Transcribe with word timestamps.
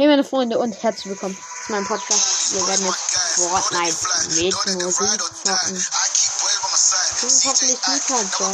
Hey 0.00 0.08
meine 0.08 0.24
Freunde 0.24 0.58
und 0.58 0.72
herzlich 0.82 1.08
willkommen 1.10 1.36
zu 1.66 1.72
meinem 1.72 1.86
Podcast. 1.86 2.54
Wir 2.54 2.66
werden 2.66 2.86
jetzt 2.86 3.18
Fortnite 3.36 3.94
mit 4.30 4.82
Musik 4.82 5.20
zocken. 5.44 5.74
Bin 7.20 7.30
hoffentlich 7.44 7.78
Mika. 7.86 8.50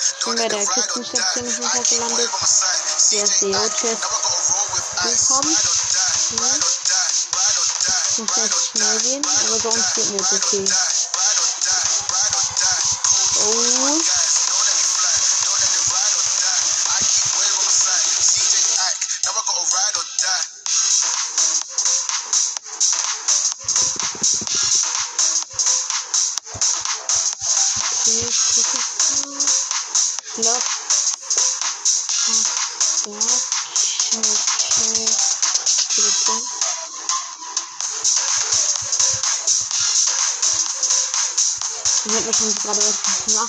Ich 0.00 0.24
bin 0.24 0.36
bei 0.36 0.48
der 0.48 0.66
Kistenstation 0.66 1.44
in 1.44 1.58
Mika 1.58 1.82
gelandet. 1.82 2.30
Der 3.12 3.26
SEO-Chef 3.26 4.00
bekommt. 4.00 5.58
Ich 8.08 8.18
muss 8.20 8.36
jetzt 8.36 8.70
schnell 8.72 8.98
gehen, 9.00 9.22
aber 9.48 9.68
uns 9.68 9.92
geht 9.92 10.08
mir 10.12 10.16
jetzt 10.16 10.32
okay. 10.32 10.64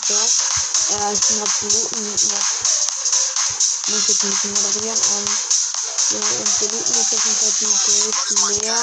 Ich 0.10 1.22
bin 1.22 1.38
gerade 1.38 1.52
Piloten 1.60 2.02
noch. 2.02 2.50
Muss 3.90 4.08
jetzt 4.08 4.24
ein 4.24 4.30
bisschen 4.32 4.54
moderieren. 4.54 4.98
Ähm, 4.98 5.28
und 6.10 6.58
Piloten 6.58 6.94
ist 6.98 7.14
auf 7.14 7.26
jeden 7.26 7.36
Fall 7.38 7.54
die 7.60 7.66
Geld 7.66 8.64
leer. 8.64 8.76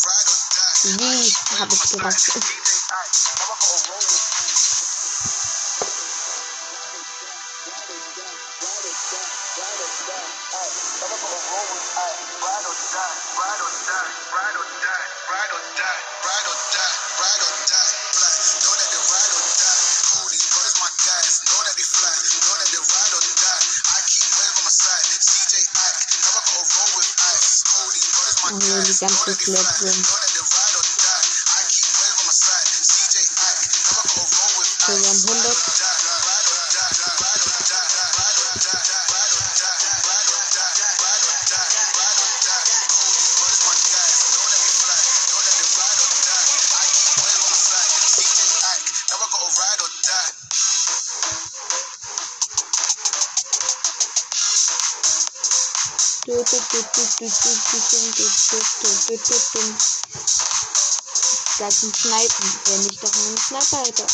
Freunde. 0.00 0.96
Wie 0.98 1.58
habe 1.58 1.74
ich 1.74 1.90
gerastet? 1.90 2.44
Oh, 28.52 28.58
die 28.58 28.98
ganze 28.98 29.36
Klettern. 29.36 30.29
Das 57.20 57.28
sind 61.80 61.94
Snipen, 61.94 62.48
wenn 62.64 62.86
ich 62.86 62.98
doch 62.98 63.12
einen 63.12 63.36
Sniper 63.36 63.76
hätte. 63.84 64.06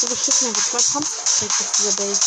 So 0.00 0.06
beschissen, 0.06 0.48
aber 0.48 0.62
zwei 0.62 0.82
Kampfeffekte 0.92 1.64
auf 1.64 1.72
dieser 1.78 1.92
Base. 1.92 2.20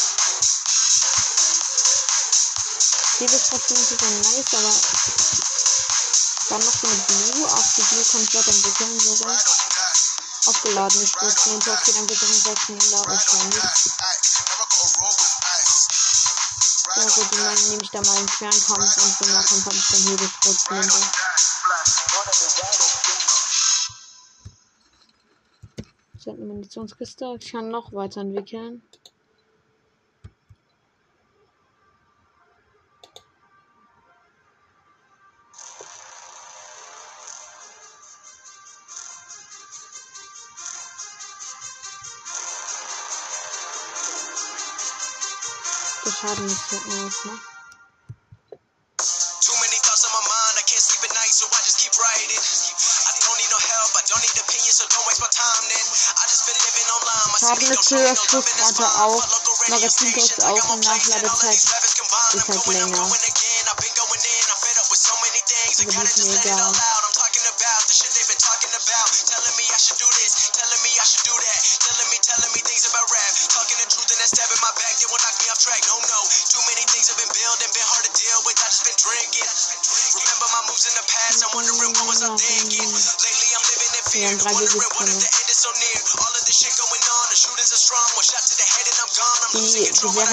Die 3.20 3.26
Beschreibung 3.26 3.78
ist 3.78 3.90
super 3.90 4.10
nice, 4.10 4.54
aber 4.54 4.74
dann 6.50 6.66
noch 6.66 6.84
eine 6.84 6.98
Blue. 7.06 7.46
Auf 7.54 7.74
die 7.78 7.84
Blue 7.84 8.04
kann 8.04 8.24
ich 8.24 8.34
weiterentwickeln 8.34 9.00
sogar. 9.00 9.38
Aufgeladene 10.48 11.06
Stürzen 11.06 11.54
und 11.54 11.70
auf 11.70 11.84
die 11.84 11.92
Entwicklung 11.92 12.34
sehr 12.34 12.58
schneller 12.58 13.04
wahrscheinlich. 13.06 13.64
Ja 13.64 13.70
gut, 13.70 14.09
die 17.40 17.46
meinen 17.46 17.70
nehme 17.70 17.84
ich 17.84 17.90
da 17.90 18.02
mal 18.02 18.18
einen 18.18 18.28
Fernkampf 18.28 19.22
und 19.22 19.28
im 19.28 19.34
Nahkampf 19.34 19.66
habe 19.66 19.76
ich 19.76 19.88
dann 19.88 20.02
Hebelstürzen 20.02 20.78
und 20.78 20.92
so. 20.92 21.00
Ich 26.18 26.28
habe 26.28 26.38
eine 26.38 26.46
Munitionskiste. 26.48 27.38
Ich 27.40 27.52
kann 27.52 27.70
noch 27.70 27.94
weiterentwickeln. 27.94 28.84
I 56.20 56.24
just 56.28 56.46
been 56.46 56.56
living 56.56 56.90
online, 56.96 57.28
my 57.32 57.40
Schaden 57.40 57.60
city 57.60 57.74
ist 57.74 57.92
höher, 57.92 58.16
Schussrate 58.16 58.80
world. 58.80 58.96
auch, 58.96 59.24
Magazin 59.68 60.16
ist 60.16 60.38
got 60.38 60.46
auch 60.46 60.70
und 60.70 60.86
Nachladezeit. 60.86 61.56
Ist 61.56 61.70
I'm 61.70 62.48
halt 62.48 62.68
länger. 62.68 62.98
going 62.98 63.24
again, 63.28 63.68
I've 63.68 63.78
been 63.78 63.94
going 63.96 64.20
Die 84.20 84.26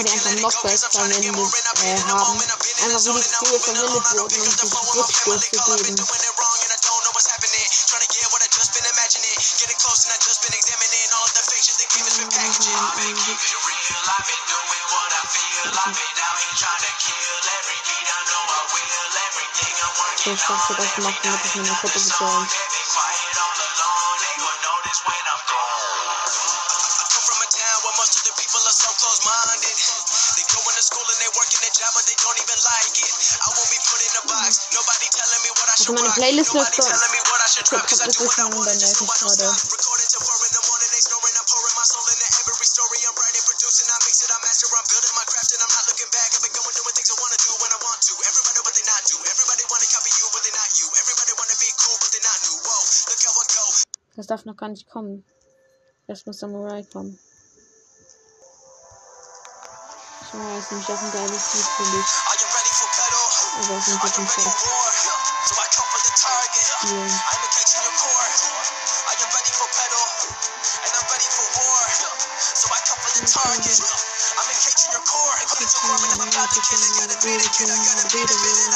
die 0.03 0.11
einfach 0.11 0.35
noch 0.41 0.63
besser 0.63 0.91
verwendet 0.91 1.25
äh, 1.85 2.03
haben. 2.03 2.41
Einfach 2.41 2.65
wie 2.65 2.73
along. 2.83 3.07
I 3.47 3.61
verwendet 3.61 3.95
wurden, 3.95 4.59
um 4.63 4.75
family 4.75 4.83
Blitzschuss 4.91 5.13
zu 5.13 5.51
geben. 5.51 5.95
doing 5.95 6.21
it 6.21 6.35
wrong 6.35 6.59
and 6.67 6.73
I 6.73 6.79
don't 6.83 7.03
know 7.05 7.15
what's 7.15 7.27
not 52.25 52.41
new. 52.49 52.57
Whoa, 52.65 52.81
look 53.13 53.21
how 53.29 53.37
I 53.37 53.47
go. 53.53 53.65
Das 54.17 54.27
darf 54.27 54.45
noch 54.45 54.57
gar 54.57 54.69
nicht 54.69 54.89
kommen. 54.89 55.25
Erst 56.09 56.27
muss 56.27 56.39
Samurai 56.39 56.83
kommen. 56.85 57.19
Samurai 60.31 60.59
ist 60.59 60.71
nämlich 60.71 60.89
auch 60.89 61.03
ein 61.03 61.13
geiles 61.13 61.55
Lied, 61.55 61.67
finde 61.77 61.99
ich. 62.01 62.11
Are 62.25 62.37
you 62.41 62.47
ready 62.57 62.73
for 62.73 62.89
battle? 62.97 64.86
So 66.87 66.95
I 72.71 72.79
come 72.87 73.03
for 73.03 73.11
the 73.19 73.27
target. 73.27 73.75
I'm 74.39 74.47
engaging 74.47 74.95
your 74.95 75.03
core, 75.03 75.35
including 75.43 75.67
your 75.67 75.83
core, 75.83 75.99
but 75.99 76.15
I'm 76.15 76.31
about 76.31 76.47
to 76.47 76.63
kill 76.63 76.79
it. 76.79 76.95
Gotta 76.95 77.19
beat 77.27 77.43
it, 77.43 77.51
kid. 77.59 77.67
I 77.67 77.75
gotta 77.75 78.07
beat 78.15 78.23
it, 78.23 78.39
beat 78.39 78.55
it. 78.55 78.67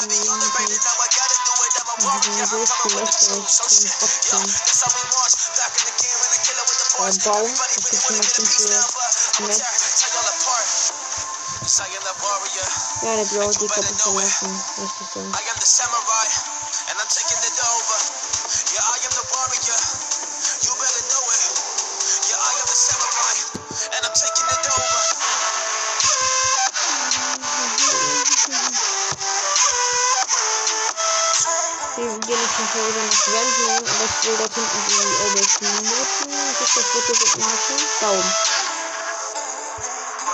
Rüber 32.60 33.02
nach 33.02 33.26
Wendling, 33.26 33.88
aber 33.88 34.04
ich 34.04 34.28
will 34.28 34.36
dort 34.36 34.54
hinten 34.54 34.80
die 34.86 35.00
Elbes 35.24 35.60
Minuten 35.60 36.30
sich 36.58 36.72
das 36.74 36.84
Foto 36.84 37.12
gut 37.12 37.36
machen. 37.38 37.78
Da 38.00 38.10
oben. 38.10 38.32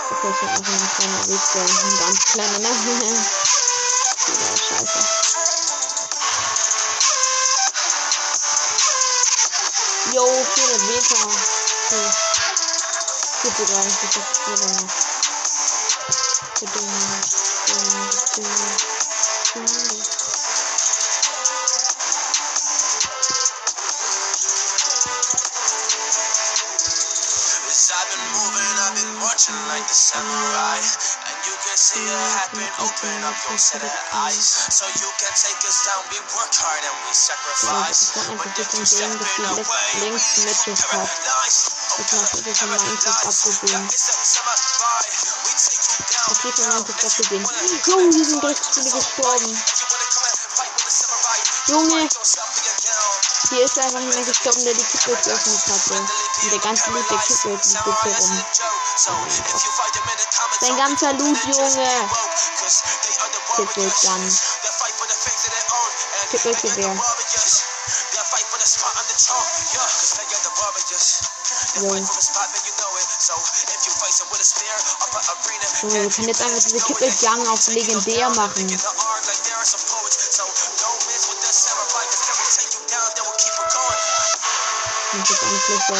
Okay, 0.09 0.29
ich 0.29 0.41
hab 0.41 0.51
noch 0.51 0.67
einen 0.67 0.89
kleinen 0.95 1.27
Weg, 1.27 1.43
der 1.53 1.65
ganz 2.05 2.19
kleiner, 2.25 2.59
ne? 2.59 2.69
Ja, 4.27 4.57
scheiße. 4.57 4.99
Jo, 10.11 10.25
400 10.25 10.81
Meter. 10.83 11.21
Okay. 11.87 12.07
Gut 13.41 13.55
sogar, 13.57 13.85
ich 13.85 13.95
bin 13.95 14.09
jetzt 14.15 14.39
hier 14.45 14.57
noch. 14.57 15.17
Yes, 19.55 19.86
open 32.97 33.23
up 33.23 33.37
set 33.57 33.83
of 33.83 33.93
eyes. 34.13 34.73
So 34.73 34.85
you 34.89 35.09
can 35.21 35.33
take 35.37 35.61
us 35.69 35.85
down, 35.85 36.01
we 36.09 36.17
work 36.33 36.49
hard 36.57 36.81
and 36.81 36.97
we 37.05 37.13
sacrifice. 37.13 38.17
If 38.57 38.73
you 38.73 38.85
step 38.85 39.13
in 39.13 39.45
our 39.45 39.61
way, 39.61 40.09
you 40.09 40.17
to 40.17 40.73
paradise. 40.73 41.69
Ich 41.97 42.11
mach 42.13 42.29
das 42.29 42.61
in 42.61 42.69
Minecraft 42.69 43.25
abgesehen. 43.25 43.69
Down. 43.69 43.89
Okay, 46.31 46.51
von 46.57 46.65
Minecraft 46.69 47.05
abgesehen. 47.05 47.45
Junge, 47.85 48.09
die 48.09 48.23
sind 48.23 48.43
recht 48.43 48.65
viele 48.73 48.91
gestorben. 48.91 49.63
Junge, 51.67 52.01
in 52.01 52.09
hier 53.49 53.65
ist 53.65 53.77
einfach 53.77 53.99
jemand 53.99 54.25
gestorben, 54.25 54.63
der 54.63 54.73
die 54.73 54.83
Kippwelt 54.83 55.23
geöffnet 55.23 55.61
hatte. 55.67 55.95
Und 56.41 56.51
der 56.51 56.59
ganze 56.59 56.89
Loot 56.91 57.09
der 57.09 57.17
Kippwelt 57.19 57.65
liegt 57.65 57.85
jetzt 57.85 58.13
hier 58.13 58.13
rum. 58.15 58.45
Dein 60.61 60.77
ganzer 60.77 61.13
Loot, 61.13 61.37
Junge. 61.45 62.09
Kippwelt 63.57 63.93
Gun. 64.01 64.39
Kippwelt 66.29 66.61
Gewehr. 66.61 66.93
Jo. 71.75 71.95
Junge, 75.81 76.03
wir 76.03 76.09
können 76.11 76.27
jetzt 76.27 76.41
einfach 76.41 76.63
diese 76.63 76.79
Kippwelt 76.85 77.19
Gun 77.19 77.47
auf 77.47 77.67
legendär 77.67 78.29
machen. 78.29 78.61
Und 85.13 85.29
jetzt 85.29 85.43
eigentlich 85.43 85.65
gleich 85.65 85.83
auf 85.89 85.97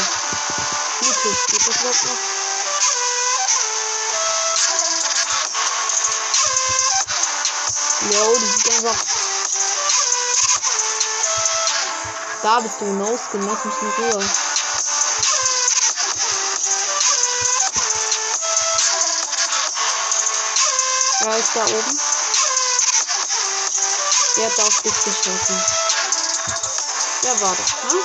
YouTube. 1.02 1.48
Geht 1.48 1.68
das 1.68 1.76
überhaupt 1.78 2.04
noch? 2.06 2.27
Einfach. 8.78 8.96
Da 12.44 12.60
bist 12.60 12.80
du, 12.80 12.86
No-Skin, 12.86 13.42
lass 13.42 13.66
mich 13.66 13.82
in 13.82 13.90
Ruhe. 14.04 14.30
Wer 21.20 21.38
ist 21.38 21.56
da 21.56 21.64
oben? 21.64 22.00
Wer 24.36 24.46
hat 24.46 24.60
auf 24.60 24.82
dich 24.82 24.94
geschossen? 25.04 25.66
Wer 27.22 27.42
war 27.42 27.56
das, 27.56 27.94
ne? 27.94 28.00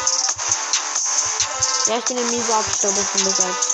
Ja, 1.86 1.98
ich 1.98 2.04
bin 2.06 2.18
ein 2.18 2.30
mieser 2.30 2.56
Abstauber 2.56 3.02
von 3.02 3.24
gesagt. 3.24 3.66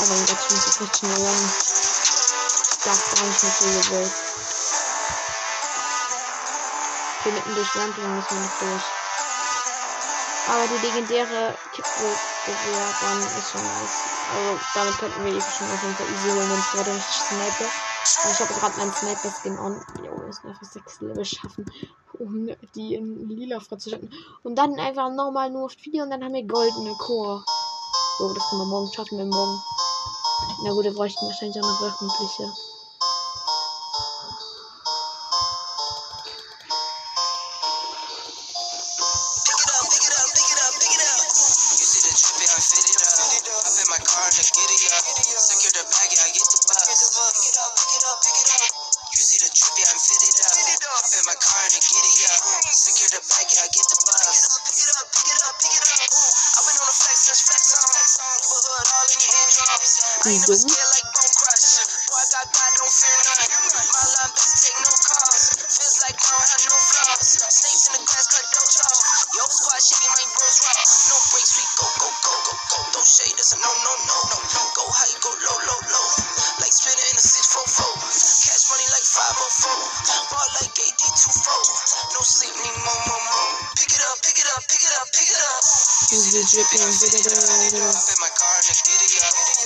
Oh 0.00 0.06
mein 0.08 0.26
Gott, 0.26 0.38
ich 0.48 0.54
muss 0.54 0.66
jetzt 0.66 0.80
nicht 0.80 0.96
schnell 0.96 1.12
rennen. 1.12 1.67
Darf 2.88 3.04
gar 3.14 3.26
nicht 3.26 3.38
so 3.38 3.46
gewollt. 3.66 4.12
Hier 7.22 7.32
mitten 7.32 7.54
durch 7.54 7.76
Rampling 7.76 8.14
müssen 8.16 8.30
wir 8.30 8.40
noch 8.40 8.58
durch. 8.60 8.86
Aber 10.48 10.66
die 10.68 10.86
legendäre 10.86 11.54
Kippgewehr 11.74 12.14
dann 13.02 13.18
ist 13.20 13.50
schon 13.50 13.60
nice. 13.60 13.98
Also 14.32 14.58
damit 14.74 14.98
könnten 14.98 15.22
wir 15.22 15.32
die 15.34 15.40
schon 15.42 15.70
auf 15.70 15.82
Fall 15.82 16.06
easy 16.14 16.30
holen, 16.30 16.48
wenn 16.50 16.58
ich 16.58 16.70
gerade 16.70 16.94
nicht 16.94 17.10
snipe. 17.10 17.64
Und 18.24 18.30
ich 18.32 18.40
habe 18.40 18.54
gerade 18.54 18.78
meinen 18.78 18.94
Sniper-Skin 18.94 19.58
on. 19.58 19.84
Jo, 20.02 20.16
wir 20.16 20.26
müssen 20.26 20.48
einfach 20.48 20.64
6 20.64 21.00
Level 21.02 21.24
schaffen, 21.26 21.70
um 22.18 22.46
die 22.74 22.94
in 22.94 23.28
lila 23.28 23.60
freizuschalten. 23.60 24.10
Und 24.44 24.56
dann 24.56 24.80
einfach 24.80 25.10
nochmal 25.10 25.50
nur 25.50 25.68
4 25.68 26.04
und 26.04 26.10
dann 26.10 26.24
haben 26.24 26.32
wir 26.32 26.46
goldene 26.46 26.96
Core. 26.96 27.44
So, 28.16 28.32
das 28.32 28.48
können 28.48 28.62
wir 28.62 28.66
morgen 28.66 28.90
schaffen, 28.94 29.18
wir 29.18 29.26
morgen. 29.26 29.62
Na 30.64 30.70
gut, 30.72 30.84
wir 30.84 30.94
bräuchten 30.94 31.26
wahrscheinlich 31.26 31.62
auch 31.62 31.68
noch 31.68 31.80
wöchentliche. 31.82 32.50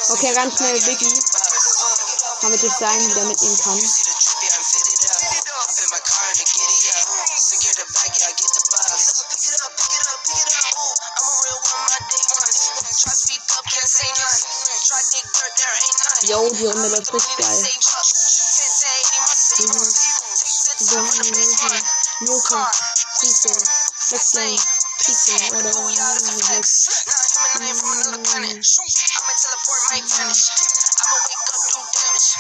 Okay, 0.09 0.35
ganz 0.35 0.57
schnell 0.57 0.81
Biggie. 0.81 1.23
Damit 2.41 2.63
ich 2.65 2.73
sein 2.73 3.07
wieder 3.07 3.25
mitnehmen 3.25 3.59
kann. 3.63 3.79
Yo, 16.23 16.49
die 16.51 16.67
Runde 16.67 16.89
läuft 16.89 17.13
richtig 17.15 17.37
geil. 17.37 17.69
Joker, 22.21 22.71
Fiese, 23.21 23.51
Wechseln. 24.11 24.82
I'ma 25.23 25.63
wake 25.63 26.01
up, 26.01 26.19
do 31.71 31.79
damage. 31.95 32.35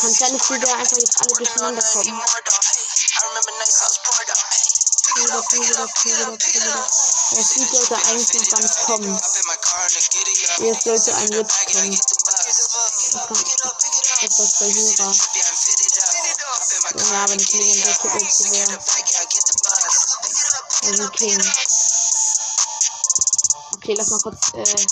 Kann 0.00 0.12
die 0.12 0.60
da 0.60 0.72
einfach 0.76 0.96
jetzt 0.96 1.20
alle 1.20 1.34
durcheinander 1.34 1.82
kommen. 1.82 2.22
Wieder, 5.14 5.42
wieder, 5.52 5.88
wieder, 6.04 6.32
wieder. 6.32 6.88
Das 7.30 7.56
Lied 7.56 7.70
sollte 7.70 7.96
eigentlich 7.96 8.32
nicht 8.32 8.52
kommen. 8.86 9.20
Jetzt 10.58 10.84
sollte 10.84 11.14
ein 11.14 11.32
jetzt 11.32 11.52
kommen. 11.66 12.00
Etwas 14.22 14.54
Verlierer. 14.56 15.12
Ja, 17.12 17.28
wenn 17.28 17.40
ich 17.40 17.52
legendär 17.52 17.98
Titel 17.98 18.28
zu 18.30 18.50
wäre. 18.50 18.78
Also 20.86 21.08
King. 21.10 21.40
Okay, 23.84 23.96
lass 23.98 24.08
mal 24.08 24.20
kurz 24.20 24.54
äh, 24.54 24.86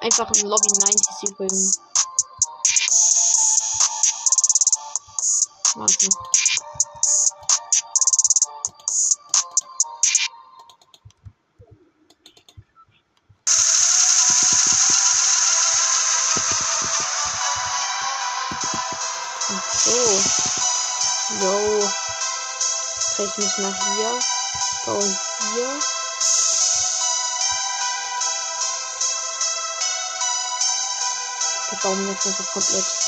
einfach 0.00 0.30
in 0.30 0.46
Lobby 0.46 0.68
90 0.68 1.28
übrigens. 1.28 1.80
Warte. 5.74 6.08
So. 21.38 21.90
Drehe 23.14 23.26
ich 23.26 23.36
mich 23.36 23.58
nach 23.58 23.94
hier. 23.94 24.18
Go 24.86 25.00
hier. 25.54 25.97
Baum 31.82 32.10
ist 32.10 32.26
einfach 32.26 32.52
komplett. 32.52 33.07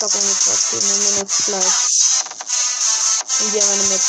Mit 0.00 0.14
okay, 0.14 0.78
nehmen 0.80 1.02
wir 1.02 1.18
jetzt 1.22 1.46
gleich. 1.46 1.64
Und 3.40 3.52
wir 3.52 3.62
haben 3.62 3.72
eine 3.72 3.82
mit. 3.82 4.02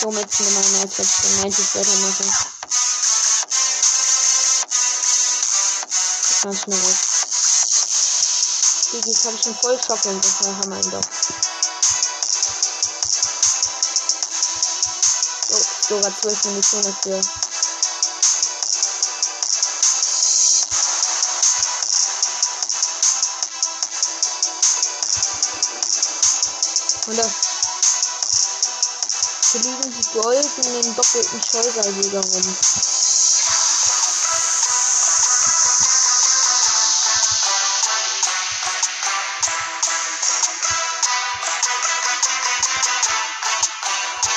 Somit 0.00 0.34
sind 0.34 0.46
wir 0.46 0.52
mal 0.52 0.80
als 0.82 0.98
letzte 0.98 1.28
90 1.40 1.74
weitermachen. 1.76 2.28
Ganz 6.42 6.60
schnell 6.60 6.78
raus. 6.78 6.96
Die, 8.92 9.14
kann 9.14 9.38
schon 9.42 9.56
voll 9.56 9.80
shopping, 9.82 10.20
das 10.20 10.44
war 10.44 10.56
Hammer 10.58 10.80
doch. 10.82 11.08
So, 15.48 15.56
sogar 15.88 16.20
12 16.20 16.44
Munition 16.44 16.82
dafür. 16.82 17.39
Goldenen 30.12 30.94
doppelten 30.94 31.40
Scheusarjäger 31.42 32.20
rum. 32.20 32.56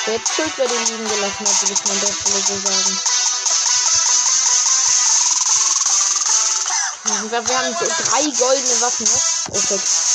Jetzt 0.06 0.36
Schuld 0.36 0.56
bei 0.58 0.68
den 0.68 0.86
liegen 0.86 1.08
gelassen 1.08 1.48
hat, 1.48 1.62
würde 1.62 1.74
ich 1.74 1.86
mal 1.86 1.94
an 1.94 2.00
der 2.01 2.13
Stelle 2.13 2.44
so 2.46 2.58
sagen. 2.60 3.00
Wir, 7.30 7.58
haben 7.58 7.75
so 7.80 7.86
drei 7.86 8.22
goldene 8.22 8.82
Waffen, 8.82 9.06
ne? 9.06 9.22
Oh 9.51 9.60
shit. 9.60 10.12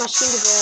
Hat 0.00 0.20
legendäres 0.20 0.61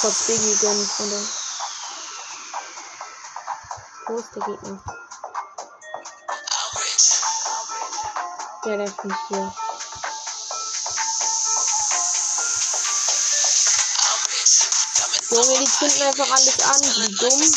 Hab 0.00 0.14
Biggie 0.28 0.54
gönnen 0.60 0.88
der. 0.96 1.28
Wo 4.06 4.16
ist 4.18 4.30
der 4.36 4.42
Gegner? 4.44 4.78
Der, 8.64 8.76
der 8.76 8.86
ist 8.86 9.04
nicht 9.04 9.18
hier. 9.28 9.54
Junge, 15.30 15.58
die 15.58 15.70
zünden 15.78 16.02
einfach 16.02 16.30
alles 16.30 16.60
an, 16.60 16.80
wie 16.80 17.14
dumm. 17.16 17.52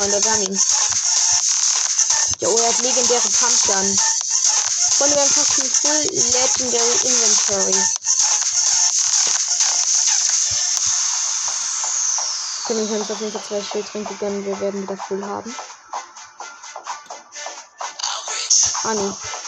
haben 0.00 0.42
ihn. 0.42 0.60
Ja, 2.40 2.48
oh, 2.48 2.56
er 2.56 2.68
hat 2.68 2.78
legendäre 2.80 3.28
Pumpgun. 3.28 3.98
Freunde, 4.96 5.16
wir 5.16 5.22
haben 5.22 5.30
fast 5.30 5.60
ein 5.60 5.70
Full 5.70 6.02
Legendary 6.12 6.96
Inventory. 7.04 7.84
Können 12.66 12.88
wir 12.88 13.00
uns 13.00 13.10
auf 13.10 13.20
jeden 13.20 13.32
Fall 13.32 13.44
zwei 13.46 13.62
Schildtränke 13.62 14.14
gönnen. 14.14 14.44
Wir 14.46 14.58
werden 14.60 14.82
wieder 14.82 14.96
Full 14.96 15.24
haben. 15.24 15.54
Ah, 18.84 18.94
nee. 18.94 19.39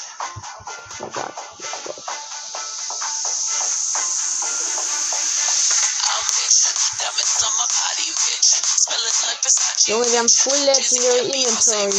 Junge, 9.92 10.11
wir 10.11 10.20
haben 10.20 10.28
Full 10.30 10.58
Legendary 10.64 11.44
Inventory. 11.44 11.92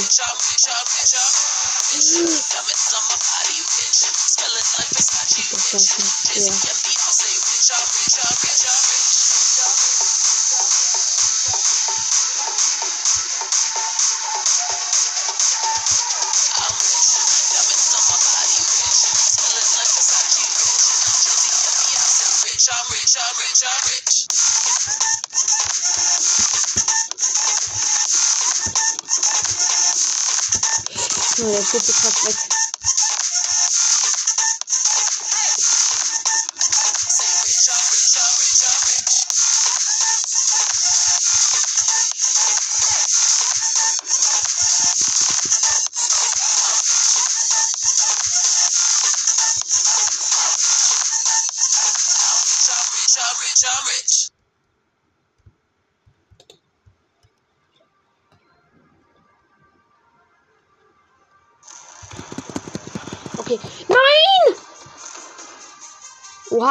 I'm 22.66 22.86
rich, 22.90 23.18
I'm 23.20 23.36
rich, 23.38 23.64
I'm 23.66 23.84
rich. 23.86 24.03
Nur 31.40 31.52
der 31.52 31.62
dritte 31.62 31.94
Kopf 31.94 32.28
weg. 32.28 32.53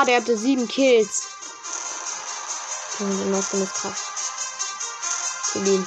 Oha, 0.03 0.07
der 0.07 0.17
hatte 0.17 0.37
sieben 0.37 0.67
Kills. 0.67 1.23
Junge, 2.99 3.41
Skin 3.43 3.63
ist 3.63 3.75
krass. 3.75 4.01
Kill 5.53 5.69
ihn. 5.69 5.87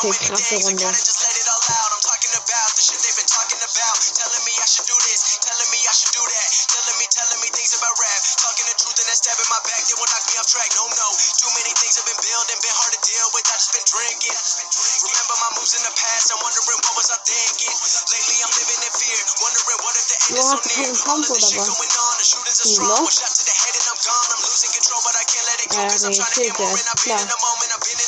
Okay, 0.00 0.26
krasse 0.28 0.54
Runde. 0.64 1.21
deswegen 26.10 26.26
fehlt 26.26 26.58
ist 26.74 26.96
klar. 26.96 27.18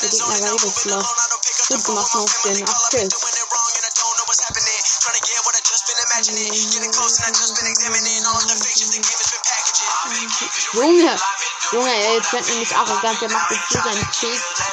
Der 0.03 0.11
Gegner 0.11 0.21
war 0.41 0.53
übelst 0.53 0.85
Gut 1.69 1.85
gemacht 1.85 2.15
auf 2.15 2.43
den 2.43 2.69
Abschild. 2.69 3.15
Junge! 10.73 11.17
Junge, 11.73 11.95
ey, 11.95 12.15
jetzt 12.17 12.33
wird 12.33 12.47
nämlich 12.49 12.77
arrogant, 12.77 13.21
der 13.21 13.31
macht 13.31 13.51
jetzt 13.51 13.71
so 13.71 13.81
seinen 13.83 14.09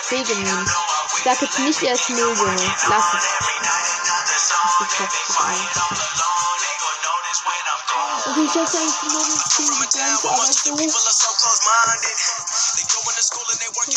Fegen. 0.07 0.71
Ich 1.17 1.23
sag 1.23 1.41
jetzt 1.41 1.59
nicht, 1.59 1.81
er 1.83 1.93
ist 1.93 2.09
Müll, 2.09 2.35
Junge. 2.37 2.75
Lass 2.87 3.05
es. 3.13 3.23
Ich 4.81 4.99
es 5.29 5.37
ein. 5.37 5.69
Okay, 8.25 8.45
ich 8.45 8.55
hab's 8.55 8.75
eigentlich 8.75 8.99
genau 9.01 9.25
nicht 9.25 9.55
gesehen, 9.55 9.73
aber 10.29 10.45
so 10.45 10.75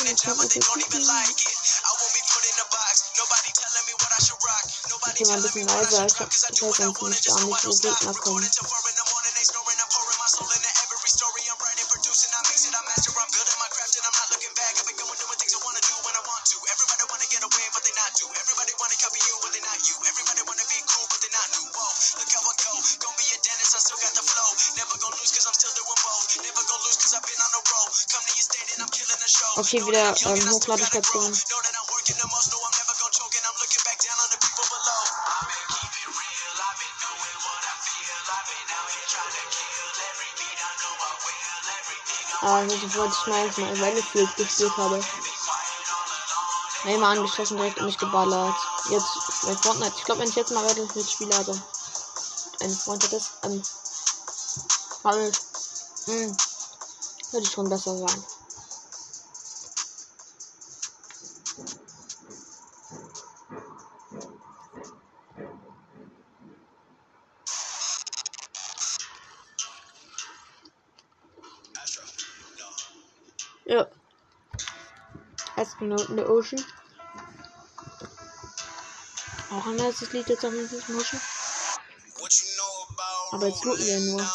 in 0.05 0.13
the 0.13 0.21
gym 0.21 0.37
and 0.37 0.51
they 0.53 0.61
don't 0.61 0.83
even 0.85 1.03
like 1.09 1.33
it. 1.33 1.57
I 1.81 1.91
won't 1.97 2.13
be 2.13 2.23
put 2.29 2.45
in 2.45 2.57
a 2.61 2.67
box. 2.69 2.93
Nobody 3.17 3.51
telling 3.57 3.87
me 3.89 3.95
what 3.97 4.13
I 4.13 4.21
should 4.21 4.41
rock. 4.45 4.65
Nobody 4.93 5.21
telling 5.25 5.55
me 5.57 5.63
what 5.65 5.81
I 5.81 5.85
should 5.89 6.21
rock. 6.21 6.29
Cause 6.29 6.45
I 6.45 6.51
do 6.53 6.65
what 6.69 6.81
I 6.85 6.89
wanna, 6.93 7.17
just 7.17 7.41
know 7.41 7.49
I 7.49 7.61
don't 7.65 7.73
stop. 7.73 8.84
Okay, 29.65 29.87
wieder 29.87 30.15
ähm, 30.27 30.51
Hochladestation. 30.51 31.33
Ah, 42.43 42.63
das 42.63 42.95
wollte 42.95 43.15
ich 43.19 43.27
mal 43.27 43.47
erstmal 43.47 43.77
Battlefield 43.77 44.37
gespielt 44.37 44.77
habe. 44.77 45.03
Neymar 46.85 47.13
angeschossen, 47.13 47.57
direkt 47.57 47.79
um 47.79 47.87
mich 47.87 47.97
geballert. 47.97 48.57
Jetzt 48.91 49.07
bei 49.45 49.57
Fortnite. 49.57 49.95
Ich 49.97 50.05
glaube, 50.05 50.21
wenn 50.21 50.29
ich 50.29 50.37
jetzt 50.37 50.53
mal 50.53 50.63
Battlefield 50.63 51.11
spiele, 51.11 51.35
also 51.35 51.59
ein 52.61 52.71
Freund 52.71 53.03
hat 53.03 53.15
das, 53.15 53.31
ähm, 53.45 53.63
Bubble, 55.03 55.33
mh, 56.07 56.13
hm, 56.13 56.37
würde 57.33 57.47
schon 57.47 57.71
besser 57.71 57.97
sein. 57.97 58.25
Ja. 73.67 73.89
Astronaut 75.57 76.09
in 76.11 76.17
the 76.17 76.25
Ocean. 76.25 76.65
Auch 79.51 79.67
ein 79.67 79.77
nice 79.77 80.13
Lied 80.13 80.29
jetzt 80.29 80.45
auf 80.45 80.53
dieses 80.53 80.89
Muschel. 80.89 81.21
Aber 83.31 83.47
jetzt 83.47 83.65
looten 83.65 83.87
wir 83.87 84.01
nur. 84.01 84.31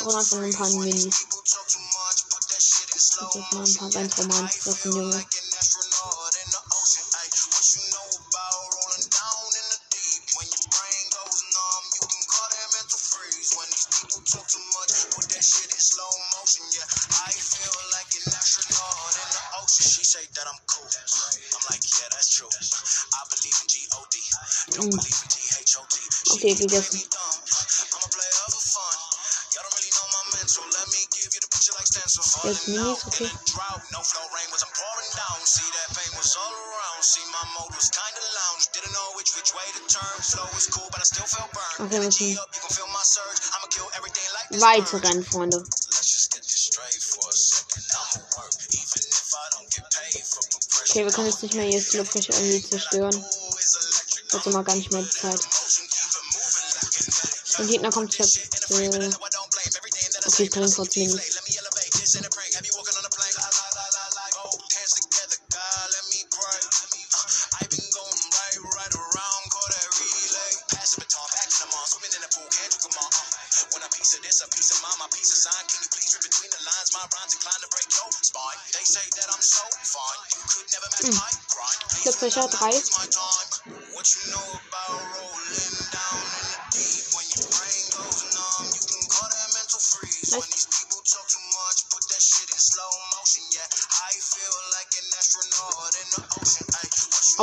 Und 0.00 0.14
einfach 0.14 0.38
ein 0.38 0.52
paar 0.52 0.70
Minis. 0.70 1.26
Ich 2.94 3.20
muss 3.20 3.34
jetzt 3.34 3.52
mal 3.52 3.64
ein 3.64 3.74
paar 3.74 3.90
ganz 3.90 4.18
Romanen 4.18 4.50
Junge. 4.84 5.26
Steak 26.58 26.70
gegessen. 26.70 27.02
Jetzt 32.44 32.68
Minis, 32.68 33.06
okay. 33.06 33.30
Okay, 41.78 42.06
okay. 42.06 42.38
weiter 44.50 45.02
rennen, 45.02 45.24
Freunde. 45.24 45.64
Okay, 50.80 51.04
wir 51.04 51.12
können 51.12 51.26
jetzt 51.26 51.42
nicht 51.42 51.54
mehr 51.54 51.66
jedes 51.66 51.90
Glücklich 51.90 52.28
irgendwie 52.30 52.62
zerstören. 52.62 53.24
Also 54.32 54.50
mal 54.50 54.64
gar 54.64 54.74
nicht 54.74 54.92
mehr 54.92 55.02
die 55.02 55.10
Zeit. 55.10 55.40
Der 57.58 57.66
Gegner 57.66 57.90
kommt 57.90 58.16
jetzt. 58.18 58.38
Äh, 58.70 59.10
okay, 60.26 60.44
ich 60.44 60.50
kann 60.50 60.62
ihn 60.62 60.72
trotzdem 60.72 61.10
nicht. 61.10 61.38
Fächer 82.18 82.48
3. 82.48 82.82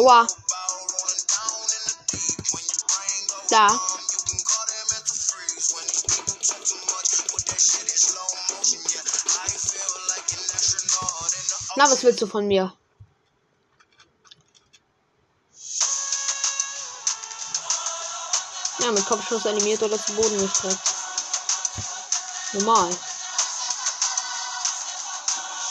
Aua. 0.06 0.28
Da. 3.50 3.68
Na, 11.76 11.90
was 11.90 12.04
willst 12.04 12.22
du 12.22 12.28
von 12.28 12.48
mir? 12.48 12.72
Ja, 18.80 18.92
mit 18.92 19.06
Kopfschuss 19.08 19.48
animiert 19.48 19.82
oder 19.82 19.98
zu 19.98 20.14
Boden 20.14 20.38
gestreckt. 20.38 20.94
Normal. 22.54 22.92
Ich 22.92 22.98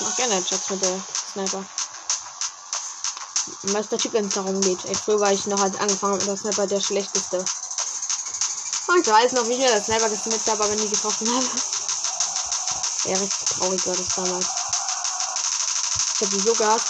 mach 0.01 0.16
gerne 0.16 0.44
Chats 0.44 0.70
mit 0.70 0.83
der 0.83 1.01
Sniper. 1.33 1.64
Meister 3.72 3.98
Typ, 3.98 4.12
wenn 4.12 4.27
es 4.27 4.35
darum 4.35 4.61
geht. 4.61 4.85
Ey, 4.85 4.94
früher 4.94 5.20
war 5.20 5.33
ich 5.33 5.46
noch, 5.46 5.61
als 5.61 5.77
angefangen 5.77 6.18
mit 6.18 6.27
der 6.27 6.37
Sniper, 6.37 6.66
der 6.66 6.81
schlechteste. 6.81 7.44
Und 8.87 9.00
ich 9.00 9.07
weiß 9.07 9.33
noch, 9.33 9.46
wie 9.48 9.53
ich 9.53 9.59
mir 9.59 9.72
das 9.72 9.87
Sniper 9.87 10.11
gesnippt 10.11 10.46
habe, 10.46 10.64
aber 10.64 10.74
nie 10.74 10.88
getroffen 10.88 11.29
habe. 11.35 11.46
Ja, 13.07 13.18
richtig 13.18 13.48
traurig 13.50 13.87
war 13.87 13.94
das 13.94 14.09
damals. 14.16 14.46
Ich 16.14 16.22
hab 16.22 16.31
die 16.31 16.40
so 16.40 16.55
gehasst. 16.55 16.87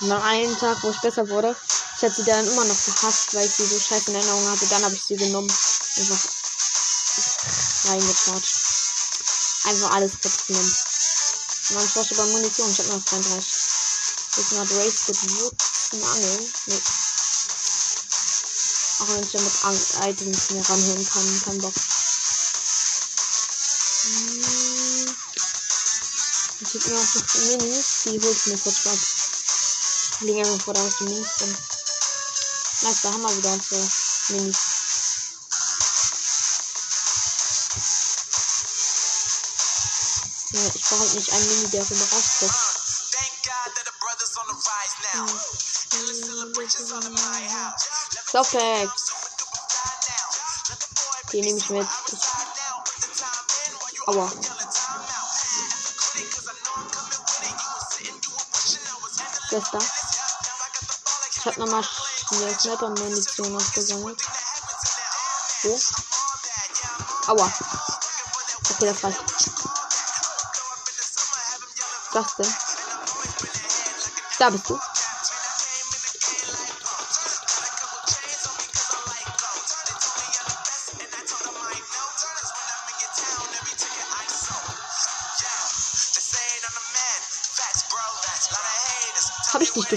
Nach 0.00 0.24
einem 0.24 0.58
Tag, 0.58 0.82
wo 0.82 0.90
ich 0.90 1.00
besser 1.02 1.28
wurde, 1.28 1.54
ich 1.96 2.02
hatte 2.02 2.14
sie 2.14 2.24
dann 2.24 2.46
immer 2.46 2.64
noch 2.64 2.84
gehasst, 2.84 3.34
weil 3.34 3.46
ich 3.46 3.54
sie 3.54 3.66
so 3.66 3.78
scheiße 3.78 4.10
in 4.10 4.16
Erinnerung 4.16 4.50
hatte. 4.50 4.66
Dann 4.66 4.84
habe 4.84 4.94
ich 4.94 5.02
sie 5.02 5.16
genommen. 5.16 5.50
Einfach 5.50 6.28
reingeklatscht. 7.88 8.56
Einfach 9.64 9.92
alles 9.92 10.12
kaputt 10.12 10.46
genommen. 10.46 10.76
Man 11.70 11.88
forscht 11.88 12.12
über 12.12 12.26
Munition. 12.26 12.70
Ich 12.70 12.78
habe 12.78 12.88
noch 12.88 13.04
32. 13.04 13.55
Ich 14.38 14.48
bin 14.48 14.58
gerade 14.58 14.76
Race 14.76 15.06
gewürzt 15.06 15.94
Angeln. 15.94 16.52
Nee. 16.66 16.82
Auch 18.98 19.08
wenn 19.08 19.22
ich 19.22 19.32
ja 19.32 19.40
mit 19.40 19.64
Ang 19.64 19.80
Items 20.10 20.50
mehr 20.50 20.68
ranhören 20.68 21.08
kann. 21.08 21.42
Kein 21.44 21.58
Bock. 21.58 21.74
Hm. 24.02 25.16
Ich 26.60 26.74
habe 26.74 26.88
mir 26.90 26.98
auch 26.98 27.14
noch 27.14 27.34
Minis. 27.34 27.86
Die 28.04 28.20
holt 28.20 28.46
mir 28.46 28.58
kurz 28.58 28.86
ab. 28.86 28.98
Ich 30.12 30.20
lege 30.20 30.40
einfach 30.40 30.64
vor, 30.64 30.74
da 30.74 30.84
was 30.84 30.96
die 30.98 31.04
Minis 31.04 31.28
sind. 31.38 31.56
Nice, 32.82 33.00
da 33.02 33.12
haben 33.12 33.22
wir 33.22 33.36
wieder 33.38 33.52
unsere 33.52 33.88
Minis. 34.28 34.56
Ja, 40.52 40.60
ich 40.74 40.82
brauche 40.82 41.00
halt 41.00 41.14
nicht 41.14 41.32
einen 41.32 41.48
Mini, 41.48 41.70
der 41.70 41.84
so 41.84 41.94
rausguckt. 41.94 42.75
Softpack. 48.36 48.90
Die 51.32 51.40
nehme 51.40 51.56
ich 51.56 51.70
mit. 51.70 51.88
Aua. 54.08 54.30
Schwester. 59.48 59.78
Ich 61.30 61.46
hab 61.46 61.56
nochmal 61.56 61.82
hier 62.28 62.58
Sniper-Munition 62.58 63.56
aufgesammelt. 63.56 64.22
Wo? 65.62 65.80
Aua. 67.28 67.50
Okay, 68.70 68.86
das 68.86 69.02
reicht. 69.02 69.24
Was 72.12 72.36
denn? 72.36 72.54
Da 74.38 74.50
bist 74.50 74.68
du. 74.68 74.78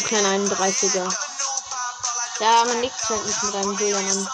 Kleiner 0.09 0.29
31er. 0.29 1.07
Ja, 2.39 2.65
man 2.65 2.81
liegt 2.81 3.09
halt 3.09 3.23
nicht 3.27 3.43
mit 3.43 3.53
einem 3.53 3.77
Julian 3.77 4.09
an. 4.09 4.27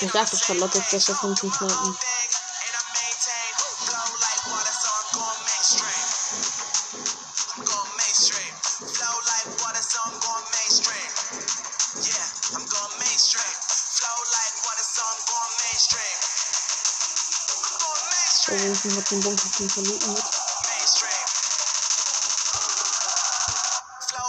Ich 0.00 0.10
sagte 0.10 0.36
Charlotte 0.36 0.78
ist 0.78 0.90
besser 0.90 1.14
von 1.14 1.36
fünf 1.36 1.60
Minuten. 1.60 1.96
So, 18.46 18.52
wir 18.52 18.68
müssen 18.68 18.94
mit 18.94 19.10
dem 19.10 19.20
Bunker 19.22 19.48
von 19.48 19.66
Minuten 19.82 20.12
mit. 20.12 20.24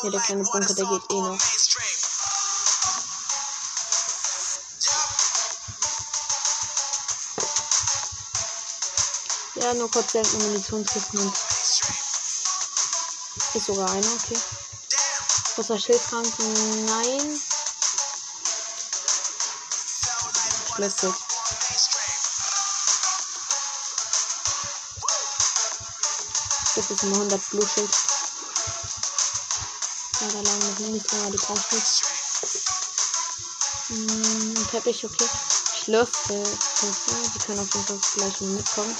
Hier 0.01 0.11
der 0.11 0.21
kleine 0.21 0.43
Bunker, 0.43 0.73
der 0.73 0.85
geht 0.85 1.11
eh 1.11 1.21
noch. 1.21 1.37
Ja, 9.53 9.73
nur 9.75 9.91
kurz 9.91 10.11
selten 10.13 10.37
Munitionskisten 10.39 11.19
und. 11.19 11.37
Ist 13.53 13.65
sogar 13.67 13.91
einer, 13.91 14.13
okay. 14.13 14.37
Großer 15.53 15.79
Schildtrank, 15.79 16.33
nein. 16.39 17.41
Schlüssel. 20.73 21.26
Das 26.89 26.97
ist 26.97 27.03
immer 27.03 27.17
100 27.17 27.49
Blutschild. 27.49 27.89
Ja, 30.21 30.27
da 30.27 30.41
lagen 30.41 30.59
noch 30.59 30.79
Minis, 30.79 31.03
aber 31.13 31.31
die 31.31 31.37
brauche. 31.37 31.75
Hm, 33.87 34.67
Teppich, 34.71 35.05
okay. 35.05 35.29
Schlüssel. 35.83 36.43
Die 36.43 37.39
können 37.39 37.59
auf 37.59 37.73
jeden 37.73 37.85
Fall 37.85 37.99
gleich 38.15 38.41
mal 38.41 38.49
mitkommen. 38.51 38.95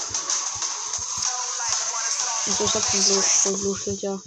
Also 2.46 2.64
ich 2.64 2.74
hab 2.74 2.90
den 2.90 3.04
Blue, 3.04 3.24
den 3.44 3.58
Blue 3.60 3.76
Schild, 3.76 4.02
ja. 4.02 4.20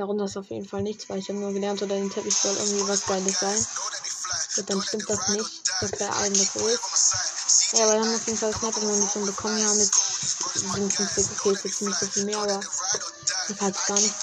Darunter 0.00 0.24
ist 0.24 0.36
auf 0.38 0.48
jeden 0.48 0.66
Fall 0.66 0.82
nichts, 0.82 1.10
weil 1.10 1.18
ich 1.18 1.28
habe 1.28 1.38
nur 1.38 1.52
gelernt, 1.52 1.82
oder 1.82 1.94
den 1.94 2.08
Teppich 2.10 2.34
soll 2.34 2.56
irgendwie 2.56 2.88
was 2.88 3.04
Geiles 3.04 3.38
sein. 3.38 3.66
Und 4.56 4.70
dann 4.70 4.82
stimmt 4.82 5.10
das 5.10 5.28
nicht, 5.28 5.62
dass 5.82 5.90
der 5.90 6.16
eine 6.16 6.34
so 6.36 6.66
ist. 6.66 6.89
Ja, 7.72 7.84
aber 7.84 7.94
wir 7.94 8.00
haben 8.00 8.14
auf 8.14 8.26
jeden 8.26 8.38
Fall 8.38 8.52
Sniper 8.52 8.80
Munition 8.80 9.26
bekommen, 9.26 9.58
ja, 9.58 9.72
mit 9.74 9.90
57, 10.54 11.30
okay, 11.38 11.52
ist 11.52 11.64
jetzt 11.64 11.82
nicht 11.82 12.00
so 12.00 12.06
viel 12.06 12.24
mehr, 12.24 12.38
aber 12.38 12.60
ich 13.48 13.60
halt 13.60 13.86
gar 13.86 13.98
nicht. 13.98 14.14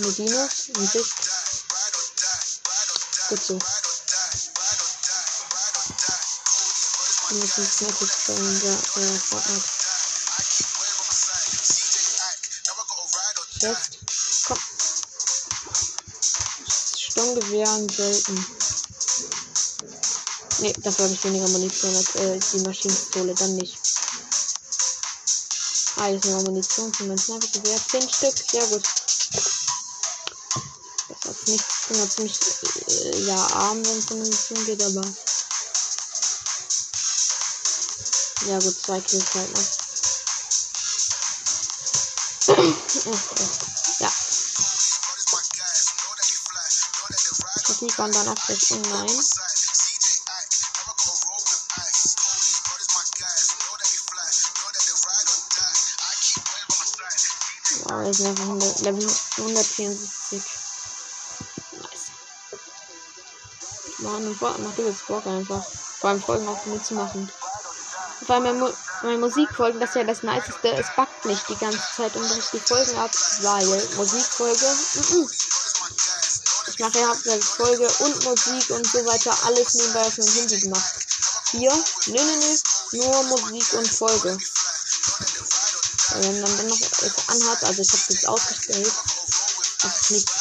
Medina, 0.00 0.48
niedrig. 0.76 1.06
Gut 3.28 3.42
so. 3.42 3.58
Wir 7.28 7.38
müssen 7.38 7.66
Snappig 7.66 8.10
stellen, 8.22 8.60
der 8.60 8.72
äh, 8.72 9.18
Fortnite. 9.18 9.64
Jetzt. 13.60 13.98
Komm. 14.46 14.58
Sturmgewehren 16.96 17.88
selten. 17.88 18.46
Ne, 20.60 20.74
dafür 20.74 21.06
habe 21.06 21.14
ich 21.14 21.24
weniger 21.24 21.48
Munition 21.48 21.96
als 21.96 22.14
äh, 22.16 22.38
die 22.38 22.60
Maschinenpistole, 22.60 23.34
dann 23.34 23.56
nicht. 23.56 23.78
Ah, 25.96 26.08
jetzt 26.08 26.26
noch 26.26 26.42
Munition 26.42 26.92
für 26.92 27.04
mein 27.04 27.16
Sniper-Gewehr. 27.16 27.80
10 27.90 28.02
Stück, 28.10 28.34
sehr 28.50 28.66
gut. 28.66 28.82
Das 31.08 31.24
hat 31.24 31.48
nicht, 31.48 31.64
ich 31.64 31.88
bin 31.88 31.98
ja 31.98 32.10
ziemlich 32.10 32.38
äh, 32.88 33.20
ja, 33.24 33.36
arm, 33.54 33.84
wenn 33.86 33.98
es 33.98 34.10
um 34.10 34.18
Munition 34.18 34.66
geht, 34.66 34.82
aber. 34.82 35.02
Ja 38.46 38.58
gut, 38.58 38.76
zwei 38.84 39.00
Kills 39.00 39.34
halt 39.34 39.50
noch. 39.56 39.64
ja. 44.00 44.12
Das 47.66 47.80
liegt 47.80 47.98
man 47.98 48.12
dann 48.12 48.28
auch 48.28 48.48
in. 48.48 48.82
Nein. 48.82 49.49
Jetzt 58.10 58.22
Level 58.22 58.42
100, 58.42 58.80
Level 58.80 59.06
174. 59.38 60.42
Nice. 61.70 62.10
Mann, 63.98 64.36
macht 64.40 64.78
übelst 64.78 65.06
Bock 65.06 65.24
einfach. 65.28 65.64
Vor 66.00 66.10
allem 66.10 66.20
Folgen 66.20 66.48
auch 66.48 66.66
mitzumachen. 66.66 67.30
Vor 68.26 68.34
allem 68.34 68.42
meine, 68.42 68.74
meine 69.04 69.18
Musikfolgen, 69.18 69.78
das 69.78 69.90
ist 69.90 69.94
ja 69.94 70.02
das 70.02 70.24
Niceste. 70.24 70.72
Es 70.72 70.86
backt 70.96 71.24
nicht 71.24 71.48
die 71.48 71.54
ganze 71.54 71.78
Zeit 71.96 72.16
und 72.16 72.28
bricht 72.28 72.52
die 72.52 72.58
Folgen 72.58 72.98
ab, 72.98 73.12
weil 73.42 73.88
Musikfolge. 73.96 74.66
Mm 74.66 74.98
-mm. 74.98 75.30
Ich 76.66 76.78
mache 76.80 76.98
ja 76.98 77.08
hauptsächlich 77.10 77.44
Folge 77.44 77.88
und 78.00 78.24
Musik 78.24 78.70
und 78.70 78.86
so 78.88 79.06
weiter 79.06 79.36
alles 79.46 79.74
nebenbei 79.74 80.00
auf 80.00 80.16
dem 80.16 80.26
Handy 80.26 80.58
gemacht. 80.58 80.94
Hier, 81.52 81.72
nö, 82.06 82.20
nö, 82.20 82.56
nö, 82.90 83.04
nur 83.04 83.22
Musik 83.22 83.72
und 83.74 83.88
Folge. 83.88 84.36
Wenn 86.12 86.40
man 86.40 86.56
dann 86.56 86.66
noch 86.66 86.80
es 86.80 87.28
anhat, 87.28 87.64
also 87.64 87.82
ich 87.82 87.92
habe 87.92 88.02
das 88.08 88.24
ausgestellt, 88.24 88.86
ist 88.86 90.10
nichts. 90.10 90.32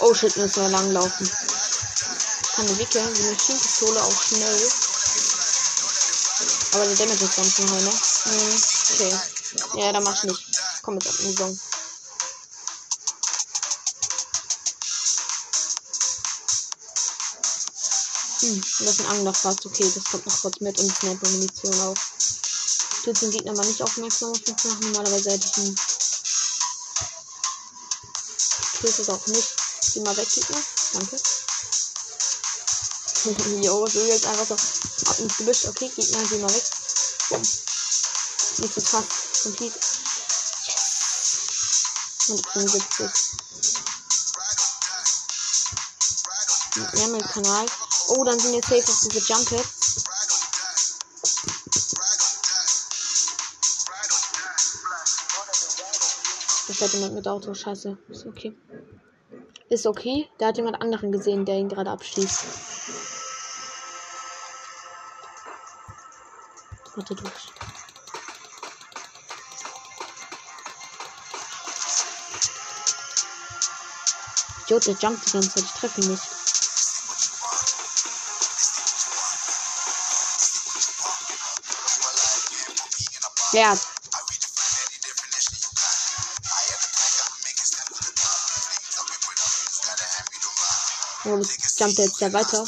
Oh 0.00 0.14
shit, 0.14 0.36
müssen 0.36 0.62
wir 0.62 0.68
langlaufen. 0.70 1.30
Ich 2.42 2.52
kann 2.52 2.78
wickeln, 2.78 3.14
die 3.14 3.22
Maschinenpistole 3.22 4.02
auch 4.02 4.22
schnell. 4.22 4.70
Aber 6.72 6.86
der 6.86 6.96
Damage 6.96 7.24
ist 7.24 7.36
ganz 7.36 7.54
schnell, 7.54 7.82
ne? 7.82 7.92
Hm, 8.24 8.62
okay. 8.94 9.14
Ja, 9.74 9.92
da 9.92 10.00
mach 10.00 10.14
ich 10.14 10.24
nicht. 10.24 10.42
Komm 10.82 10.94
jetzt 10.94 11.08
ab 11.08 11.14
in 11.20 11.28
die 11.28 11.34
Zone. 11.34 11.69
Hm, 18.40 18.60
das 18.60 18.80
ist 18.80 19.00
ein 19.00 19.06
Anglerfahrt. 19.06 19.66
Okay, 19.66 19.90
das 19.94 20.04
kommt 20.04 20.24
noch 20.26 20.40
kurz 20.40 20.60
mit 20.60 20.78
und 20.78 20.96
Sniper-Munition 20.96 21.80
auch. 21.80 21.96
Tut 23.04 23.20
den 23.20 23.30
Gegner 23.30 23.52
mal 23.52 23.66
nicht 23.66 23.82
aufmerksam 23.82 24.30
auf 24.30 24.38
mich 24.38 24.64
machen. 24.64 24.80
Normalerweise 24.80 25.30
hätte 25.30 25.46
ich 25.46 25.58
ihn. 25.58 25.76
Tut 28.80 28.98
es 28.98 29.08
auch 29.10 29.26
nicht. 29.26 29.48
Geh 29.92 30.00
mal 30.00 30.16
weg, 30.16 30.28
Gegner. 30.28 30.62
Danke. 30.92 31.16
jo, 33.62 33.86
so 33.86 34.04
jetzt 34.06 34.24
einfach 34.24 34.46
so 34.46 34.54
ab 35.10 35.18
ins 35.18 35.36
Gebüsch. 35.36 35.66
Okay, 35.66 35.90
Gegner, 35.94 36.22
geh 36.28 36.38
mal 36.38 36.54
weg. 36.54 36.64
Bumm. 37.28 37.40
Nicht 37.40 38.74
so 38.74 38.80
krass. 38.80 39.04
Complete. 39.42 39.78
Yes. 40.66 41.30
175. 42.28 43.40
Ärmelkanal. 47.02 47.66
Oh, 48.12 48.24
dann 48.24 48.38
sind 48.40 48.52
wir 48.54 48.62
safe 48.62 48.90
auf 48.90 49.00
diese 49.04 49.32
Jump 49.32 49.48
Hits. 49.50 50.04
Da 56.66 56.74
fährt 56.74 56.92
jemand 56.92 57.14
mit 57.14 57.28
Auto. 57.28 57.54
Scheiße. 57.54 57.96
Ist 58.08 58.26
okay. 58.26 58.56
Ist 59.68 59.86
okay. 59.86 60.28
Der 60.40 60.48
hat 60.48 60.56
jemand 60.56 60.82
anderen 60.82 61.12
gesehen, 61.12 61.44
der 61.44 61.56
ihn 61.56 61.68
gerade 61.68 61.90
abschießt. 61.90 62.44
Warte 66.96 67.14
durch. 67.14 67.50
Idiot, 74.64 74.86
der 74.86 74.94
jumpt 74.94 75.26
die 75.26 75.32
ganze 75.32 75.50
Zeit. 75.50 75.64
Ich 75.64 75.72
treffe 75.72 76.00
ihn 76.00 76.10
nicht. 76.10 76.39
Ja. 83.52 83.76
Oh, 91.24 91.36
das 91.36 91.78
jumpt 91.78 91.98
jetzt 91.98 92.20
ja 92.20 92.32
weiter. 92.32 92.64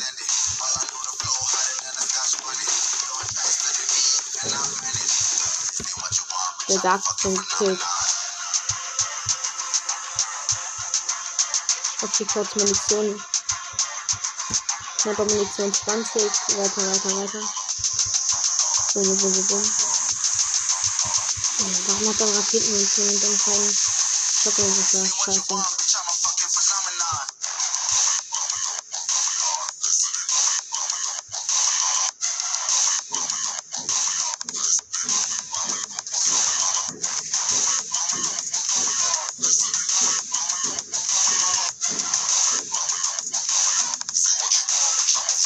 Der 6.69 7.01
schon 7.21 7.37
gekillt. 7.37 7.81
Okay, 12.03 12.27
kurz 12.33 12.55
Munition. 12.57 13.25
Sniper 14.99 15.25
Munition 15.25 15.73
20. 15.73 16.23
Weiter, 16.23 16.83
weiter, 16.87 17.17
weiter. 17.17 17.41
Bum, 18.95 19.05
bum, 19.05 19.33
bum, 19.33 19.47
bum. 19.49 19.92
Warum 21.63 22.09
hat 22.09 22.21
er 22.21 22.37
Raketenmunition 22.37 23.09
und 23.09 23.23
dann 23.23 23.39
keinen 23.39 23.73
Schockwerfer? 23.73 25.07
Scheiße. 25.23 25.55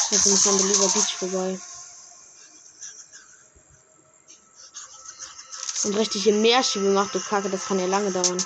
Jetzt 0.09 0.25
ich 0.25 0.47
an 0.47 0.57
Belieber 0.57 0.87
Beach 0.87 1.15
vorbei. 1.19 1.59
Und 5.87 5.95
richtig 5.95 6.27
im 6.27 6.41
Meerschiebe 6.41 6.89
macht, 6.89 7.15
du 7.15 7.19
Kacke, 7.21 7.49
das 7.49 7.63
kann 7.63 7.79
ja 7.79 7.85
lange 7.85 8.11
dauern. 8.11 8.45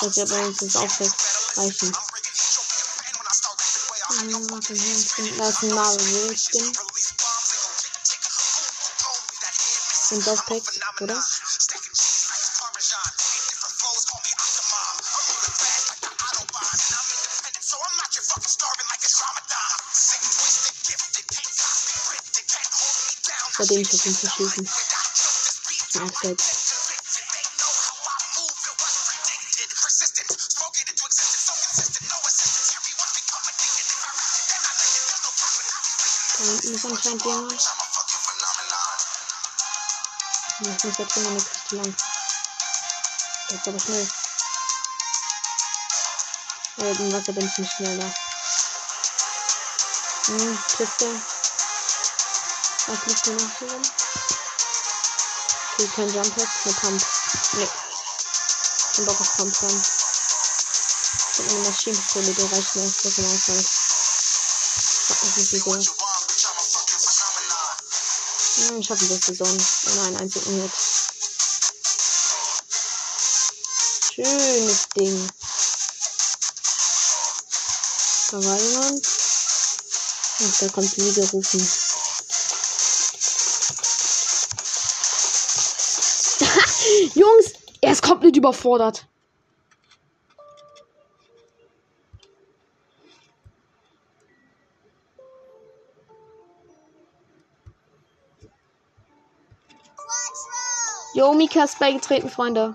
Das 0.00 0.14
ja 0.14 0.24
bei 0.26 0.46
uns 0.46 0.58
das 0.58 0.76
auch 0.76 1.00
reichen. 1.56 1.92
Da 5.38 5.48
ist 5.48 5.62
ein 5.64 5.74
Marvel 5.74 6.38
Skin. 6.38 6.72
Und 10.10 10.24
das 10.24 10.44
Pack, 10.46 10.62
oder? 11.00 11.24
Bei 23.58 23.64
dem 23.64 23.80
ich 23.80 23.92
auf 23.92 24.06
ihn 24.06 24.14
verschießen. 24.14 24.91
Abseits. 26.02 26.72
Da 36.38 36.44
hinten 36.44 36.74
ist 36.74 36.84
anscheinend 36.84 37.24
jemand. 37.24 37.52
Ich 40.60 40.84
muss 40.84 40.98
jetzt 40.98 41.16
immer 41.16 41.28
eine 41.28 41.38
Kiste 41.38 41.76
lang. 41.76 41.96
Jetzt 43.48 43.68
aber 43.68 43.78
schnell. 43.78 44.08
Aber 46.78 46.90
im 46.90 47.12
Wasser 47.12 47.32
bin 47.32 47.46
ich 47.46 47.58
nicht 47.58 47.72
schneller. 47.72 48.14
Hm, 50.26 50.58
Kiste. 50.76 51.22
Was 52.86 53.06
liegt 53.06 53.24
hier 53.24 53.34
noch 53.34 53.58
drin? 53.58 53.82
Okay, 55.82 55.90
kein 55.96 56.14
Jump 56.14 56.36
Pad, 56.36 56.48
ne 56.64 56.72
Pump. 56.74 57.02
Ne. 57.54 57.68
Und 58.98 59.06
doch 59.08 59.20
auf 59.20 59.36
Pump 59.36 59.58
dann. 59.60 59.82
Ich 61.32 61.38
hab 61.38 61.48
eine 61.50 61.58
Maschinenpistole, 61.68 62.34
die 62.34 62.42
reicht 62.42 62.76
mir 62.76 62.84
echt 62.84 63.18
am 63.18 63.24
Anfang. 63.24 63.64
Frag 65.06 65.22
mich 65.24 65.36
nicht 65.36 65.52
wieso. 65.52 65.72
Hm, 68.54 68.78
ich 68.78 68.90
hab 68.90 69.00
ein 69.00 69.08
bisschen 69.08 69.34
Sonnen. 69.34 69.66
Ohne 69.86 70.02
einen 70.02 70.16
einzigen 70.18 70.62
Hit. 70.62 70.72
Schönes 74.14 74.88
Ding. 74.94 75.30
Da 78.30 78.44
war 78.44 78.56
jemand. 78.60 79.08
Ach, 80.44 80.58
da 80.60 80.68
kommt 80.68 80.96
wie 80.96 81.12
gerufen. 81.12 81.91
Jungs, 87.14 87.52
er 87.80 87.92
ist 87.92 88.02
komplett 88.02 88.36
überfordert. 88.36 89.06
Yo, 101.14 101.34
Mika 101.34 101.64
ist 101.64 101.78
beigetreten, 101.78 102.30
Freunde. 102.30 102.74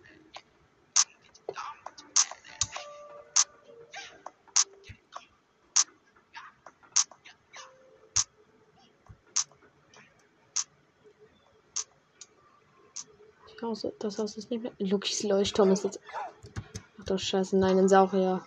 Haus, 13.83 13.93
das 13.99 14.17
Haus 14.17 14.37
ist 14.37 14.51
nicht 14.51 14.63
mehr. 14.63 14.71
Lukis 14.79 15.23
Leuchtturm 15.23 15.71
ist 15.71 15.83
jetzt. 15.83 15.99
Ach 16.99 17.05
doch, 17.05 17.19
Scheiße, 17.19 17.57
nein, 17.57 17.77
ein 17.77 17.89
Saurier. 17.89 18.41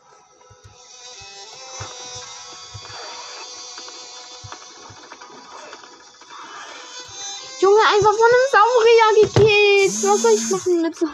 Junge, 7.61 7.81
einfach 7.95 8.13
von 8.13 8.31
einem 8.31 8.49
Saurier 8.53 9.09
gekillt. 9.23 10.05
Was 10.05 10.23
soll 10.23 10.33
ich 10.33 10.51
machen 10.51 10.83
mit 10.83 10.97
so. 10.97 11.07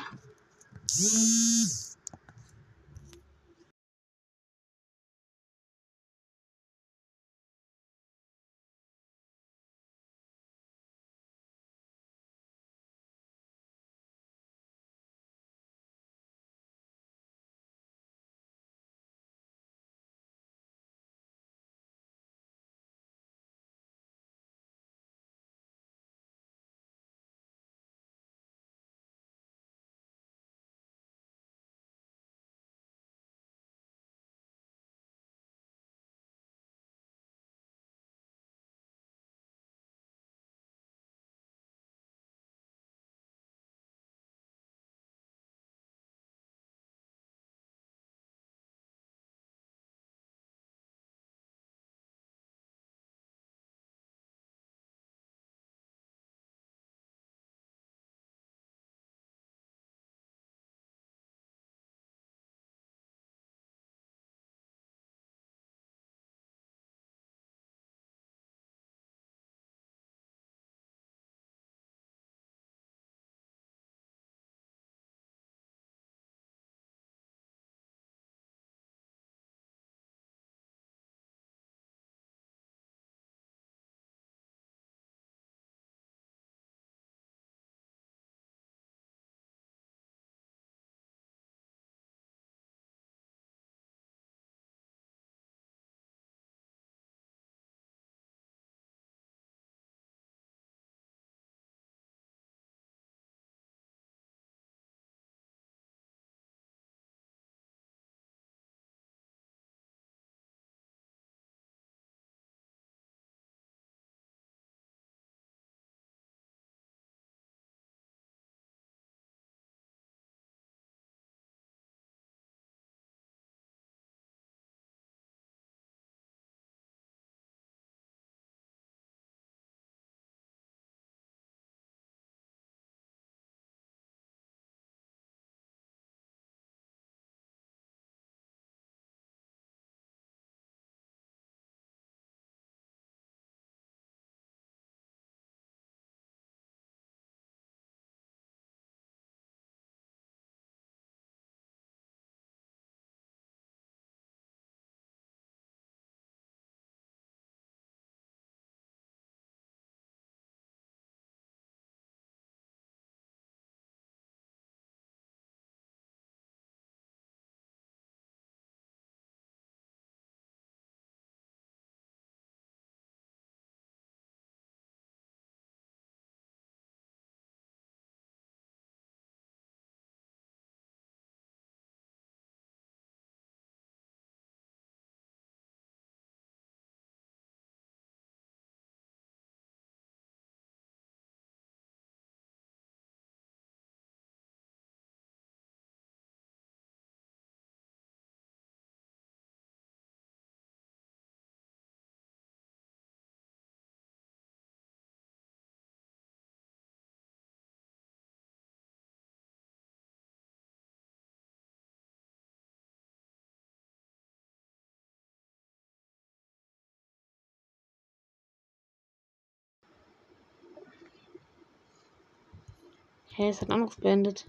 Hä, 223.41 223.49
es 223.49 223.61
hat 223.63 223.71
Anruf 223.71 223.97
beendet. 224.03 224.47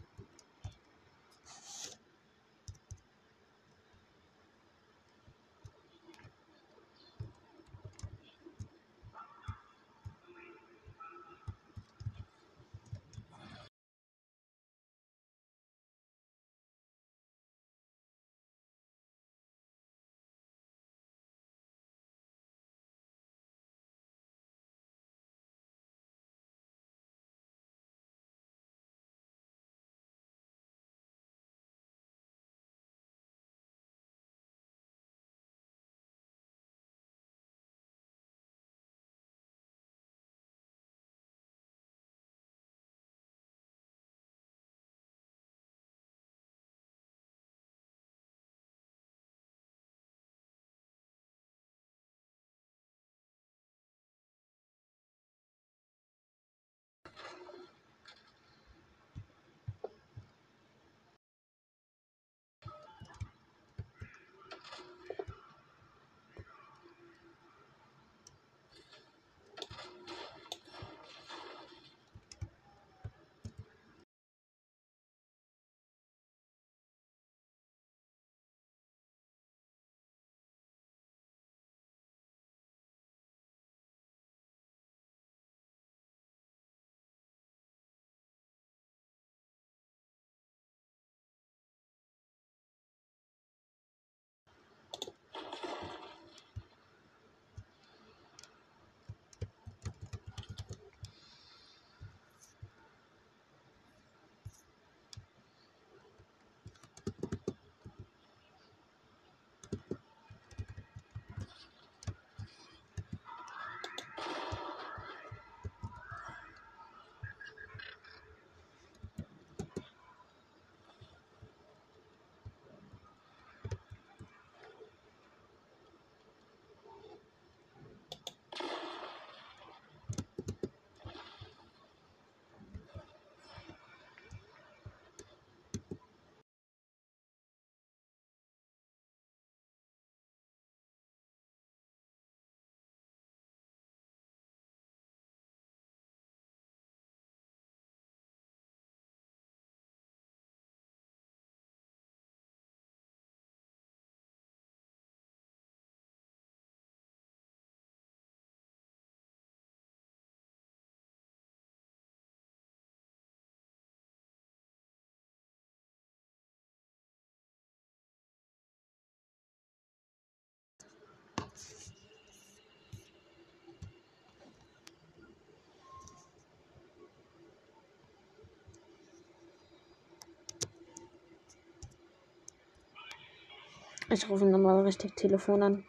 Ich 184.13 184.29
rufe 184.29 184.43
ihn 184.43 184.51
nochmal 184.51 184.81
richtig 184.81 185.15
Telefon 185.15 185.63
an. 185.63 185.83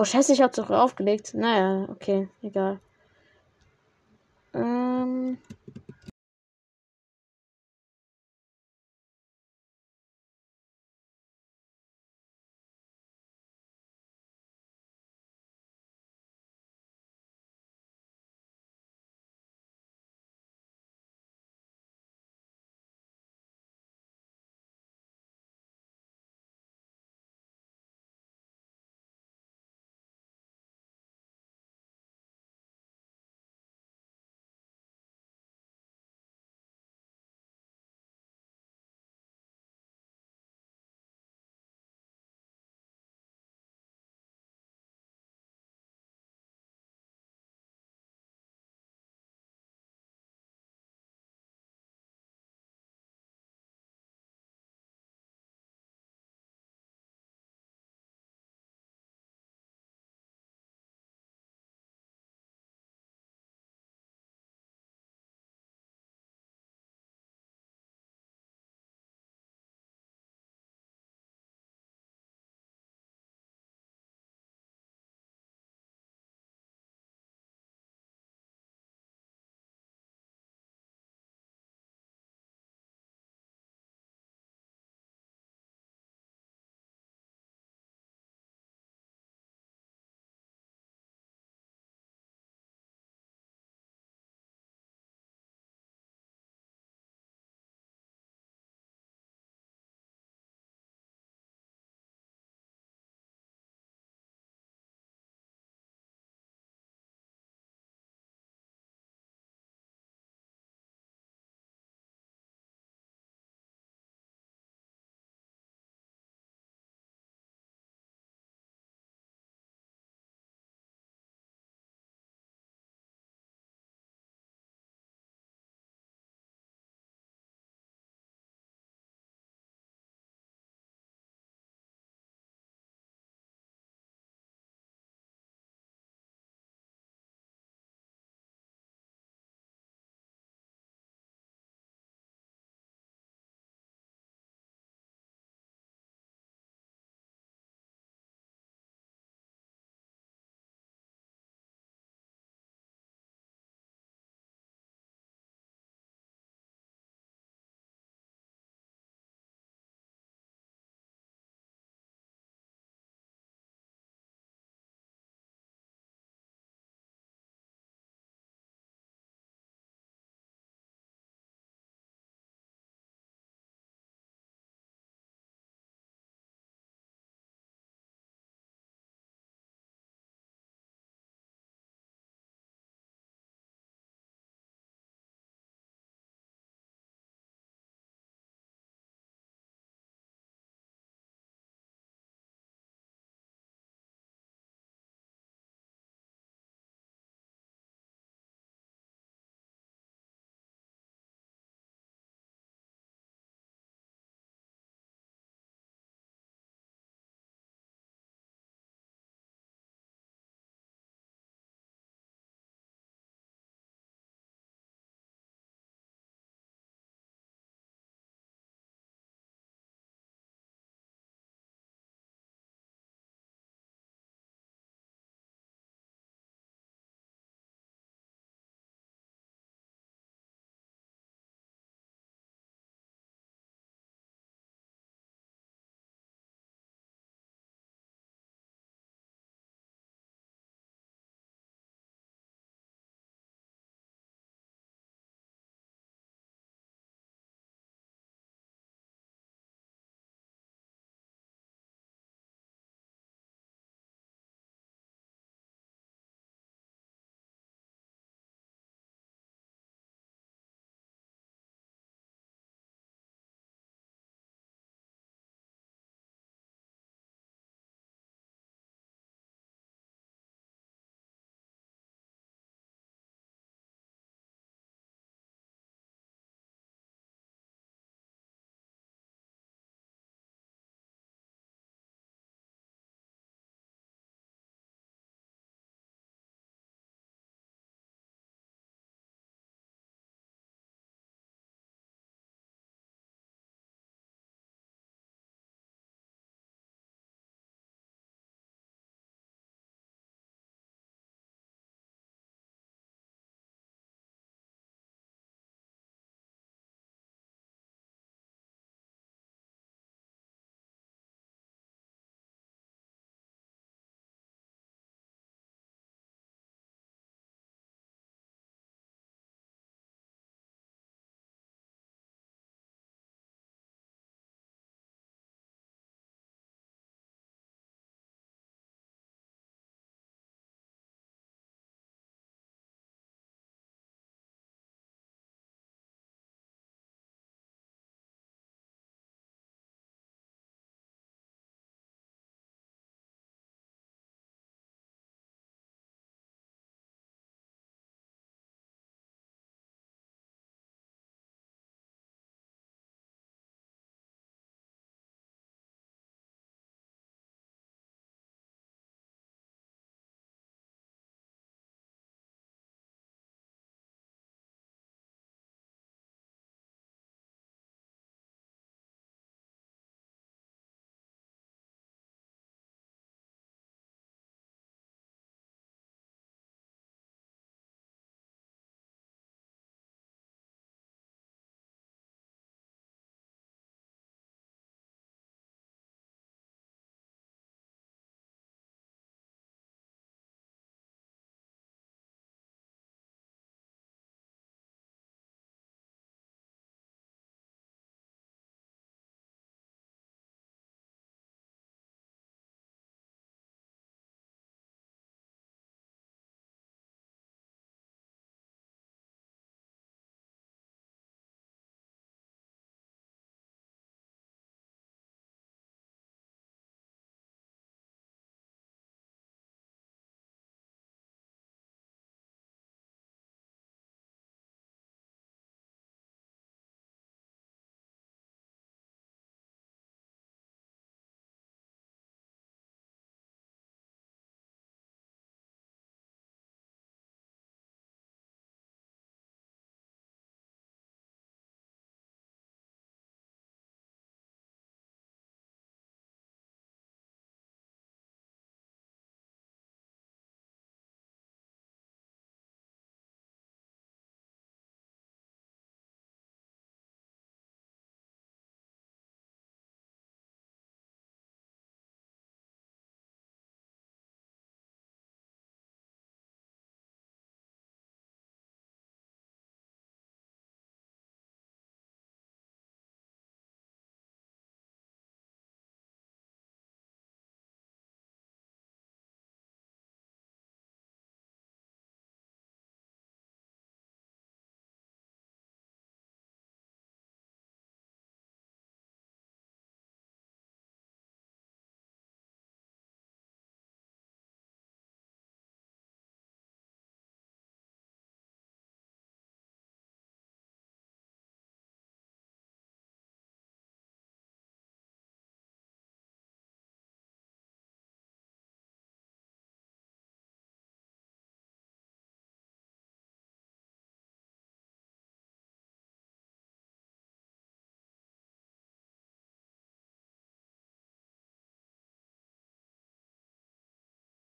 Oh, 0.00 0.04
scheiße, 0.04 0.32
ich 0.32 0.40
hab's 0.40 0.54
doch 0.54 0.70
aufgelegt. 0.70 1.34
Naja, 1.34 1.88
okay, 1.90 2.28
egal. 2.40 2.78
Ähm. 4.54 5.38